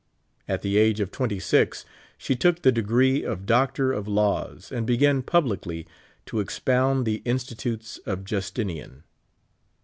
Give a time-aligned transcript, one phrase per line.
[0.47, 1.85] At the age of twenty six
[2.17, 5.85] she took the degree of doctor of laws, and began publicly
[6.25, 9.03] to expound the Institutes of Justinian.